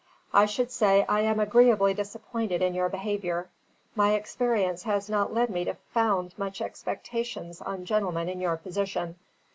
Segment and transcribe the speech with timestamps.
[0.33, 3.49] I should say I am agreeably disappointed in your behaviour.
[3.93, 9.17] My experience has not led me to found much expectations on gentlemen in your position."